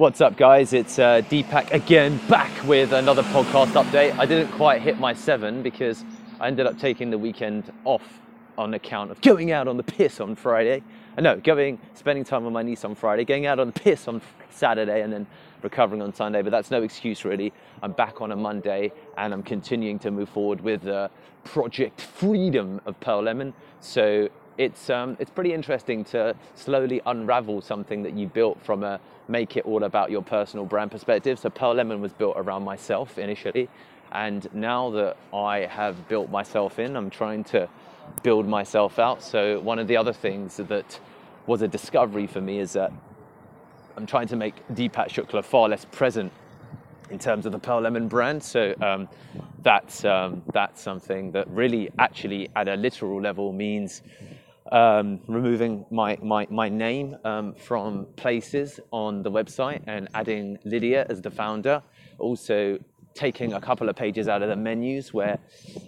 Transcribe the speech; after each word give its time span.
What's 0.00 0.22
up, 0.22 0.38
guys? 0.38 0.72
It's 0.72 0.98
uh, 0.98 1.20
Deepak 1.28 1.72
again, 1.72 2.18
back 2.26 2.50
with 2.64 2.94
another 2.94 3.22
podcast 3.22 3.72
update. 3.72 4.18
I 4.18 4.24
didn't 4.24 4.50
quite 4.52 4.80
hit 4.80 4.98
my 4.98 5.12
seven 5.12 5.62
because 5.62 6.06
I 6.40 6.46
ended 6.46 6.64
up 6.64 6.78
taking 6.78 7.10
the 7.10 7.18
weekend 7.18 7.70
off 7.84 8.22
on 8.56 8.72
account 8.72 9.10
of 9.10 9.20
going 9.20 9.52
out 9.52 9.68
on 9.68 9.76
the 9.76 9.82
piss 9.82 10.18
on 10.18 10.36
Friday. 10.36 10.82
Uh, 11.18 11.20
no, 11.20 11.36
going, 11.36 11.78
spending 11.92 12.24
time 12.24 12.44
with 12.44 12.54
my 12.54 12.62
niece 12.62 12.82
on 12.86 12.94
Friday, 12.94 13.26
going 13.26 13.44
out 13.44 13.58
on 13.58 13.66
the 13.66 13.78
piss 13.78 14.08
on 14.08 14.22
Saturday, 14.48 15.02
and 15.02 15.12
then 15.12 15.26
recovering 15.60 16.00
on 16.00 16.14
Sunday. 16.14 16.40
But 16.40 16.48
that's 16.48 16.70
no 16.70 16.82
excuse, 16.82 17.26
really. 17.26 17.52
I'm 17.82 17.92
back 17.92 18.22
on 18.22 18.32
a 18.32 18.36
Monday, 18.36 18.92
and 19.18 19.34
I'm 19.34 19.42
continuing 19.42 19.98
to 19.98 20.10
move 20.10 20.30
forward 20.30 20.62
with 20.62 20.86
uh, 20.86 21.08
Project 21.44 22.00
Freedom 22.00 22.80
of 22.86 22.98
Pearl 23.00 23.24
Lemon. 23.24 23.52
So 23.80 24.30
it's 24.58 24.90
um, 24.90 25.16
it's 25.18 25.30
pretty 25.30 25.52
interesting 25.52 26.04
to 26.06 26.34
slowly 26.54 27.00
unravel 27.06 27.60
something 27.60 28.02
that 28.02 28.14
you 28.14 28.26
built 28.26 28.60
from 28.62 28.82
a 28.82 29.00
make 29.28 29.56
it 29.56 29.64
all 29.64 29.84
about 29.84 30.10
your 30.10 30.22
personal 30.22 30.66
brand 30.66 30.90
perspective. 30.90 31.38
So 31.38 31.50
Pearl 31.50 31.74
Lemon 31.74 32.00
was 32.00 32.12
built 32.12 32.34
around 32.36 32.64
myself 32.64 33.18
initially, 33.18 33.68
and 34.12 34.52
now 34.52 34.90
that 34.90 35.16
I 35.32 35.60
have 35.60 36.08
built 36.08 36.30
myself 36.30 36.78
in, 36.78 36.96
I'm 36.96 37.10
trying 37.10 37.44
to 37.44 37.68
build 38.22 38.46
myself 38.46 38.98
out. 38.98 39.22
So 39.22 39.60
one 39.60 39.78
of 39.78 39.86
the 39.86 39.96
other 39.96 40.12
things 40.12 40.56
that 40.56 41.00
was 41.46 41.62
a 41.62 41.68
discovery 41.68 42.26
for 42.26 42.40
me 42.40 42.58
is 42.58 42.72
that 42.74 42.92
I'm 43.96 44.06
trying 44.06 44.28
to 44.28 44.36
make 44.36 44.54
Deepak 44.68 45.08
Shukla 45.08 45.44
far 45.44 45.68
less 45.68 45.84
present 45.84 46.32
in 47.10 47.18
terms 47.18 47.44
of 47.44 47.52
the 47.52 47.58
Pearl 47.58 47.80
Lemon 47.80 48.08
brand. 48.08 48.42
So 48.42 48.74
um, 48.80 49.08
that's 49.62 50.04
um, 50.04 50.42
that's 50.52 50.80
something 50.80 51.32
that 51.32 51.48
really, 51.48 51.90
actually, 51.98 52.48
at 52.56 52.68
a 52.68 52.76
literal 52.76 53.20
level, 53.20 53.52
means 53.52 54.02
um, 54.70 55.20
removing 55.26 55.84
my, 55.90 56.16
my, 56.22 56.46
my 56.50 56.68
name 56.68 57.16
um, 57.24 57.54
from 57.54 58.06
places 58.16 58.80
on 58.92 59.22
the 59.22 59.30
website 59.30 59.82
and 59.86 60.08
adding 60.14 60.58
Lydia 60.64 61.06
as 61.08 61.20
the 61.20 61.30
founder. 61.30 61.82
Also, 62.18 62.78
taking 63.14 63.54
a 63.54 63.60
couple 63.60 63.88
of 63.88 63.96
pages 63.96 64.28
out 64.28 64.42
of 64.42 64.48
the 64.48 64.56
menus 64.56 65.12
where 65.12 65.38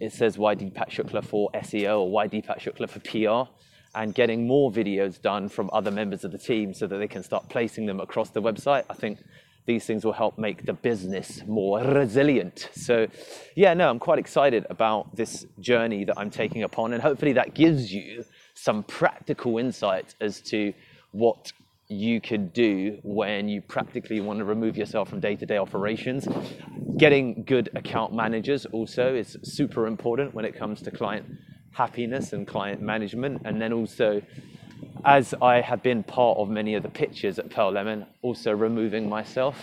it 0.00 0.12
says 0.12 0.36
why 0.36 0.54
Deepak 0.54 0.90
Shukla 0.90 1.24
for 1.24 1.50
SEO 1.54 2.00
or 2.00 2.10
why 2.10 2.26
Deepak 2.26 2.58
Shukla 2.58 2.88
for 2.88 3.00
PR 3.00 3.50
and 3.94 4.14
getting 4.14 4.46
more 4.46 4.72
videos 4.72 5.20
done 5.20 5.48
from 5.48 5.70
other 5.72 5.90
members 5.90 6.24
of 6.24 6.32
the 6.32 6.38
team 6.38 6.74
so 6.74 6.86
that 6.86 6.98
they 6.98 7.06
can 7.06 7.22
start 7.22 7.48
placing 7.48 7.86
them 7.86 8.00
across 8.00 8.30
the 8.30 8.42
website. 8.42 8.84
I 8.90 8.94
think 8.94 9.20
these 9.66 9.86
things 9.86 10.04
will 10.04 10.12
help 10.12 10.36
make 10.38 10.66
the 10.66 10.72
business 10.72 11.42
more 11.46 11.80
resilient. 11.80 12.68
So, 12.74 13.06
yeah, 13.54 13.72
no, 13.74 13.88
I'm 13.88 13.98
quite 13.98 14.18
excited 14.18 14.66
about 14.68 15.14
this 15.16 15.46
journey 15.60 16.04
that 16.04 16.18
I'm 16.18 16.30
taking 16.30 16.64
upon, 16.64 16.92
and 16.92 17.02
hopefully 17.02 17.32
that 17.34 17.54
gives 17.54 17.92
you 17.92 18.24
some 18.54 18.82
practical 18.84 19.58
insights 19.58 20.14
as 20.20 20.40
to 20.40 20.72
what 21.12 21.52
you 21.88 22.20
could 22.20 22.52
do 22.52 22.98
when 23.02 23.48
you 23.48 23.60
practically 23.60 24.20
want 24.20 24.38
to 24.38 24.44
remove 24.44 24.76
yourself 24.76 25.10
from 25.10 25.20
day-to-day 25.20 25.58
operations. 25.58 26.26
Getting 26.96 27.44
good 27.44 27.68
account 27.74 28.14
managers 28.14 28.64
also 28.66 29.14
is 29.14 29.36
super 29.42 29.86
important 29.86 30.34
when 30.34 30.44
it 30.44 30.56
comes 30.56 30.80
to 30.82 30.90
client 30.90 31.26
happiness 31.72 32.32
and 32.32 32.46
client 32.46 32.80
management. 32.80 33.42
And 33.44 33.60
then 33.60 33.72
also, 33.72 34.22
as 35.04 35.34
I 35.42 35.60
have 35.60 35.82
been 35.82 36.02
part 36.02 36.38
of 36.38 36.48
many 36.48 36.74
of 36.74 36.82
the 36.82 36.88
pitches 36.88 37.38
at 37.38 37.50
Pearl 37.50 37.72
Lemon, 37.72 38.06
also 38.22 38.52
removing 38.52 39.08
myself 39.08 39.56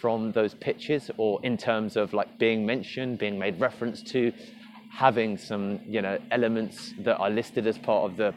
from 0.00 0.30
those 0.30 0.54
pitches 0.54 1.10
or 1.16 1.40
in 1.42 1.56
terms 1.56 1.96
of 1.96 2.12
like 2.12 2.38
being 2.38 2.64
mentioned, 2.64 3.18
being 3.18 3.38
made 3.38 3.58
reference 3.58 4.02
to, 4.04 4.32
having 4.90 5.36
some 5.36 5.80
you 5.86 6.02
know 6.02 6.18
elements 6.30 6.92
that 7.00 7.16
are 7.18 7.30
listed 7.30 7.66
as 7.66 7.78
part 7.78 8.10
of 8.10 8.16
the 8.16 8.34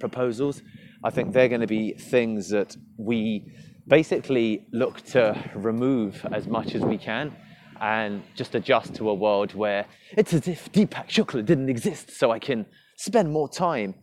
proposals. 0.00 0.62
I 1.04 1.10
think 1.10 1.32
they're 1.32 1.48
going 1.48 1.60
to 1.60 1.66
be 1.66 1.92
things 1.92 2.48
that 2.50 2.76
we 2.96 3.52
basically 3.86 4.66
look 4.72 5.00
to 5.02 5.50
remove 5.54 6.26
as 6.32 6.46
much 6.46 6.74
as 6.74 6.82
we 6.82 6.98
can 6.98 7.34
and 7.80 8.22
just 8.34 8.54
adjust 8.54 8.94
to 8.96 9.08
a 9.08 9.14
world 9.14 9.54
where 9.54 9.86
it's 10.16 10.34
as 10.34 10.48
if 10.48 10.70
Deepak 10.72 11.08
Shukla 11.08 11.44
didn't 11.44 11.68
exist, 11.68 12.10
so 12.10 12.30
I 12.30 12.38
can 12.38 12.66
spend 12.96 13.30
more 13.30 13.48
time 13.48 13.94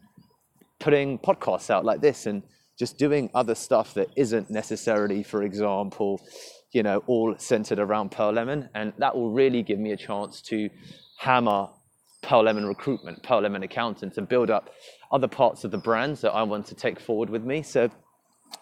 putting 0.80 1.19
podcasts 1.19 1.69
out 1.69 1.84
like 1.85 2.02
this 2.02 2.25
and 2.25 2.44
just 2.78 2.97
doing 2.97 3.30
other 3.34 3.56
stuff 3.56 3.94
that 3.94 4.09
isn't 4.16 4.50
necessarily, 4.50 5.24
for 5.24 5.44
example, 5.44 6.22
you 6.74 6.84
know, 6.84 7.03
all 7.08 7.35
centered 7.38 7.80
around 7.80 8.12
Pearl 8.12 8.34
Lemon. 8.34 8.69
And 8.75 8.94
that 8.97 9.16
will 9.16 9.31
really 9.31 9.64
give 9.64 9.80
me 9.80 9.91
a 9.91 9.97
chance 9.97 10.41
to 10.44 10.69
hammer 11.18 11.70
Pearl 12.22 12.44
Lemon 12.44 12.66
recruitment, 12.66 13.22
Pearl 13.22 13.42
Lemon 13.42 13.64
accountants, 13.64 14.18
and 14.18 14.28
build 14.28 14.50
up 14.50 14.72
other 15.12 15.28
parts 15.28 15.64
of 15.64 15.72
the 15.72 15.78
brands 15.78 16.22
that 16.22 16.31
I 16.31 16.42
want 16.44 16.66
to 16.68 16.76
take 16.76 17.00
forward 17.00 17.30
with 17.30 17.44
me. 17.44 17.62
So, 17.62 17.90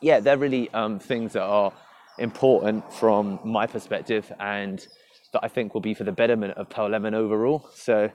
yeah, 0.01 0.19
they're 0.19 0.37
really 0.37 0.69
um, 0.71 0.99
things 0.99 1.33
that 1.33 1.43
are 1.43 1.71
important 2.19 2.93
from 2.93 3.39
my 3.43 3.65
perspective 3.65 4.31
and 4.39 4.85
that 5.31 5.43
I 5.43 5.47
think 5.47 5.73
will 5.73 5.81
be 5.81 5.93
for 5.93 6.03
the 6.03 6.11
betterment 6.11 6.57
of 6.57 6.69
Pearl 6.69 6.89
Lemon 6.89 7.13
overall. 7.15 7.69
So, 7.73 8.11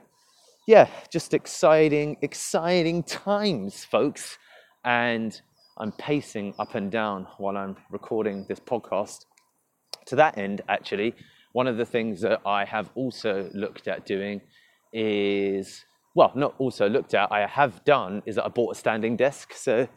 yeah, 0.67 0.87
just 1.11 1.33
exciting, 1.33 2.17
exciting 2.21 3.01
times, 3.03 3.83
folks. 3.83 4.37
And 4.85 5.39
I'm 5.79 5.91
pacing 5.93 6.53
up 6.59 6.75
and 6.75 6.91
down 6.91 7.27
while 7.37 7.57
I'm 7.57 7.75
recording 7.89 8.45
this 8.47 8.59
podcast. 8.59 9.25
To 10.05 10.15
that 10.15 10.37
end, 10.37 10.61
actually, 10.69 11.15
one 11.51 11.67
of 11.67 11.77
the 11.77 11.85
things 11.85 12.21
that 12.21 12.41
I 12.45 12.65
have 12.65 12.89
also 12.95 13.49
looked 13.53 13.87
at 13.87 14.05
doing 14.05 14.41
is, 14.93 15.85
well, 16.15 16.31
not 16.35 16.55
also 16.59 16.87
looked 16.89 17.13
at, 17.13 17.31
I 17.31 17.45
have 17.47 17.83
done, 17.85 18.21
is 18.25 18.35
that 18.35 18.45
I 18.45 18.49
bought 18.49 18.75
a 18.75 18.79
standing 18.79 19.15
desk. 19.15 19.53
So, 19.53 19.87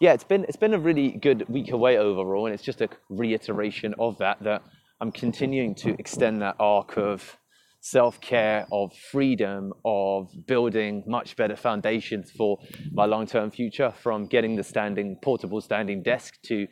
yeah, 0.00 0.12
it's 0.12 0.24
been, 0.24 0.44
it's 0.44 0.56
been 0.56 0.74
a 0.74 0.78
really 0.78 1.12
good 1.12 1.48
week 1.48 1.72
away 1.72 1.98
overall. 1.98 2.46
And 2.46 2.54
it's 2.54 2.62
just 2.62 2.80
a 2.80 2.88
reiteration 3.08 3.94
of 3.98 4.18
that, 4.18 4.42
that 4.42 4.62
I'm 5.00 5.12
continuing 5.12 5.74
to 5.76 5.94
extend 5.98 6.42
that 6.42 6.56
arc 6.58 6.96
of 6.96 7.36
self 7.80 8.20
care, 8.20 8.66
of 8.70 8.94
freedom, 8.94 9.72
of 9.84 10.30
building 10.46 11.02
much 11.06 11.36
better 11.36 11.56
foundations 11.56 12.30
for 12.30 12.58
my 12.92 13.06
long 13.06 13.26
term 13.26 13.50
future 13.50 13.92
from 14.02 14.26
getting 14.26 14.56
the 14.56 14.62
standing, 14.62 15.16
portable 15.22 15.60
standing 15.60 16.02
desk 16.02 16.34
to 16.44 16.66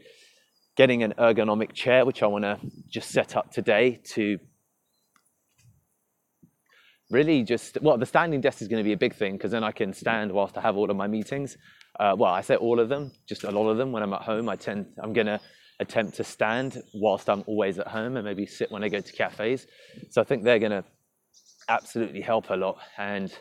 getting 0.79 1.03
an 1.03 1.13
ergonomic 1.19 1.73
chair, 1.73 2.07
which 2.07 2.23
I 2.23 2.27
want 2.29 2.45
to 2.45 2.57
just 2.89 3.11
set 3.11 3.35
up 3.37 3.51
today 3.51 4.01
to 4.15 4.39
really 7.11 7.43
just, 7.43 7.79
well, 7.83 7.99
the 7.99 8.07
standing 8.07 8.41
desk 8.41 8.63
is 8.63 8.69
going 8.69 8.79
to 8.79 8.85
be 8.85 8.93
a 8.93 8.97
big 8.97 9.13
thing 9.13 9.33
because 9.33 9.51
then 9.51 9.65
I 9.65 9.73
can 9.73 9.93
stand 9.93 10.31
whilst 10.31 10.57
I 10.57 10.61
have 10.61 10.77
all 10.77 10.89
of 10.89 10.97
my 10.97 11.09
meetings. 11.09 11.57
Uh, 11.99 12.15
well, 12.17 12.33
I 12.33 12.43
say 12.43 12.55
all 12.55 12.79
of 12.79 12.89
them, 12.89 13.11
just 13.29 13.43
a 13.43 13.51
lot 13.51 13.69
of 13.69 13.77
them. 13.77 13.91
When 13.91 14.05
I'm 14.05 14.13
at 14.13 14.23
home, 14.23 14.49
I 14.49 14.55
tend, 14.55 14.87
I'm 15.03 15.13
going 15.13 15.27
to 15.27 15.41
attempt 15.81 16.15
to 16.19 16.23
stand 16.23 16.81
whilst 16.95 17.29
I'm 17.29 17.43
always 17.49 17.81
at 17.81 17.89
home 17.89 18.17
and 18.17 18.25
maybe 18.25 18.47
sit 18.47 18.71
when 18.71 18.85
I 18.85 18.89
go 18.89 19.01
to 19.01 19.13
cafes. 19.13 19.67
So 20.11 20.21
I 20.21 20.25
think 20.25 20.45
they're 20.45 20.61
going 20.61 20.71
to 20.71 20.85
absolutely 21.69 22.21
help 22.21 22.51
a 22.51 22.55
lot. 22.55 22.79
And 22.97 23.37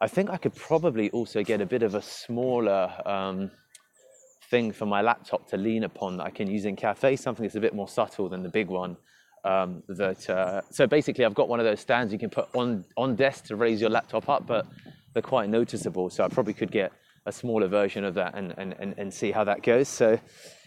I 0.00 0.08
think 0.08 0.30
I 0.30 0.36
could 0.36 0.56
probably 0.56 1.10
also 1.10 1.44
get 1.44 1.60
a 1.60 1.66
bit 1.66 1.84
of 1.84 1.94
a 1.94 2.02
smaller 2.02 2.92
um, 3.06 3.52
thing 4.50 4.72
for 4.72 4.86
my 4.86 5.02
laptop 5.02 5.48
to 5.48 5.56
lean 5.56 5.84
upon 5.84 6.16
that 6.18 6.24
I 6.24 6.30
can 6.30 6.48
use 6.48 6.64
in 6.64 6.76
cafes, 6.76 7.20
something 7.20 7.44
that's 7.44 7.56
a 7.56 7.60
bit 7.60 7.74
more 7.74 7.88
subtle 7.88 8.28
than 8.28 8.42
the 8.42 8.48
big 8.48 8.68
one. 8.68 8.96
Um, 9.44 9.82
that 9.88 10.28
uh, 10.28 10.62
so 10.70 10.86
basically, 10.86 11.24
I've 11.24 11.34
got 11.34 11.48
one 11.48 11.60
of 11.60 11.66
those 11.66 11.80
stands 11.80 12.12
you 12.12 12.18
can 12.18 12.30
put 12.30 12.48
on 12.54 12.84
on 12.96 13.14
desk 13.14 13.44
to 13.46 13.56
raise 13.56 13.80
your 13.80 13.90
laptop 13.90 14.28
up, 14.28 14.46
but 14.46 14.66
they're 15.12 15.22
quite 15.22 15.48
noticeable. 15.48 16.10
So 16.10 16.24
I 16.24 16.28
probably 16.28 16.54
could 16.54 16.72
get 16.72 16.92
a 17.26 17.32
smaller 17.32 17.68
version 17.68 18.04
of 18.04 18.14
that 18.14 18.34
and 18.34 18.54
and, 18.58 18.74
and, 18.80 18.94
and 18.98 19.12
see 19.12 19.30
how 19.30 19.44
that 19.44 19.62
goes. 19.62 19.88
So 19.88 20.18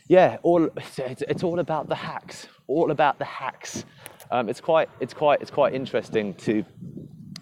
yeah, 0.08 0.38
all 0.44 0.70
it's, 0.98 1.22
it's 1.22 1.44
all 1.44 1.60
about 1.60 1.88
the 1.88 1.96
hacks, 1.96 2.48
all 2.68 2.92
about 2.92 3.20
the 3.20 3.26
hacks. 3.26 3.86
Um, 4.32 4.48
it's 4.48 4.62
quite 4.62 4.90
it's 5.00 5.14
quite 5.14 5.42
it's 5.42 5.52
quite 5.52 5.74
interesting 5.74 6.34
to 6.36 6.64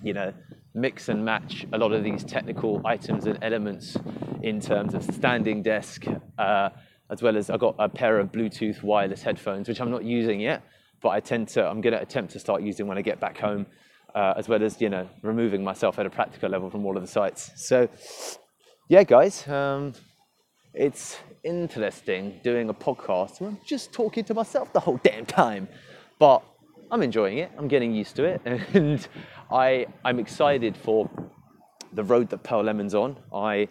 you 0.04 0.14
know 0.14 0.34
mix 0.78 1.10
and 1.10 1.26
match 1.26 1.66
a 1.74 1.78
lot 1.78 1.92
of 1.92 2.04
these 2.04 2.24
technical 2.24 2.82
items 2.86 3.26
and 3.26 3.38
elements 3.42 3.98
in 4.44 4.62
terms 4.62 4.94
of 4.94 5.04
standing 5.04 5.64
desk, 5.64 6.06
uh, 6.38 6.70
as 7.10 7.22
well 7.22 7.36
as 7.36 7.50
I've 7.50 7.60
got 7.60 7.76
a 7.80 7.90
pair 7.90 8.20
of 8.20 8.32
Bluetooth 8.32 8.84
wireless 8.84 9.24
headphones, 9.24 9.68
which 9.68 9.82
I'm 9.82 9.92
not 9.92 10.04
using 10.04 10.40
yet, 10.40 10.62
but 11.02 11.10
I 11.10 11.20
tend 11.20 11.48
to, 11.50 11.66
I'm 11.66 11.82
going 11.82 11.94
to 11.94 12.02
attempt 12.02 12.34
to 12.34 12.40
start 12.40 12.62
using 12.62 12.88
when 12.88 12.98
I 12.98 13.02
get 13.02 13.20
back 13.20 13.38
home, 13.38 13.66
uh, 14.14 14.34
as 14.38 14.48
well 14.48 14.64
as, 14.64 14.80
you 14.80 14.90
know, 14.90 15.10
removing 15.22 15.64
myself 15.64 16.00
at 16.00 16.06
a 16.06 16.10
practical 16.10 16.50
level 16.50 16.70
from 16.70 16.86
all 16.86 16.96
of 16.96 17.02
the 17.02 17.08
sites. 17.08 17.52
So, 17.56 17.90
yeah, 18.88 19.04
guys, 19.04 19.48
um, 19.48 19.94
it's 20.74 21.18
interesting 21.44 22.40
doing 22.44 22.70
a 22.70 22.74
podcast 22.74 23.42
where 23.42 23.50
I'm 23.50 23.60
just 23.66 23.92
talking 23.94 24.24
to 24.26 24.34
myself 24.34 24.72
the 24.74 24.80
whole 24.80 25.00
damn 25.04 25.26
time, 25.26 25.68
but 26.20 26.44
I'm 26.90 27.04
enjoying 27.04 27.40
it. 27.40 27.52
I'm 27.58 27.68
getting 27.68 27.94
used 27.94 28.16
to 28.16 28.24
it, 28.24 28.42
and 28.46 29.06
I 29.52 29.88
I'm 30.06 30.20
excited 30.20 30.78
for 30.78 31.10
the 31.94 32.04
road 32.04 32.30
that 32.30 32.44
Pearl 32.44 32.64
Lemon's 32.64 32.96
on. 32.96 33.18
I 33.34 33.68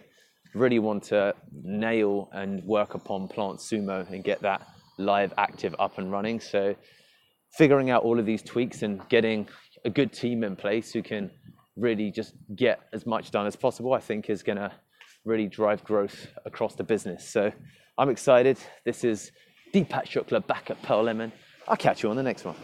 really 0.53 0.79
want 0.79 1.03
to 1.03 1.33
nail 1.63 2.29
and 2.31 2.63
work 2.63 2.93
upon 2.93 3.27
Plant 3.27 3.59
Sumo 3.59 4.09
and 4.11 4.23
get 4.23 4.41
that 4.41 4.67
live 4.97 5.33
active 5.37 5.75
up 5.79 5.97
and 5.97 6.11
running. 6.11 6.39
So 6.39 6.75
figuring 7.51 7.89
out 7.89 8.03
all 8.03 8.19
of 8.19 8.25
these 8.25 8.41
tweaks 8.41 8.83
and 8.83 9.07
getting 9.09 9.47
a 9.85 9.89
good 9.89 10.11
team 10.11 10.43
in 10.43 10.55
place 10.55 10.91
who 10.91 11.01
can 11.01 11.31
really 11.75 12.11
just 12.11 12.33
get 12.55 12.81
as 12.93 13.05
much 13.05 13.31
done 13.31 13.45
as 13.45 13.55
possible, 13.55 13.93
I 13.93 13.99
think 13.99 14.29
is 14.29 14.43
going 14.43 14.57
to 14.57 14.71
really 15.25 15.47
drive 15.47 15.83
growth 15.83 16.27
across 16.45 16.75
the 16.75 16.83
business. 16.83 17.27
So 17.27 17.51
I'm 17.97 18.09
excited. 18.09 18.57
This 18.85 19.03
is 19.03 19.31
Deepak 19.73 20.05
Shukla 20.05 20.45
back 20.45 20.69
at 20.69 20.81
Pearl 20.81 21.03
Lemon. 21.03 21.31
I'll 21.67 21.77
catch 21.77 22.01
you 22.03 22.09
on 22.09 22.15
the 22.15 22.23
next 22.23 22.45
one. 22.45 22.55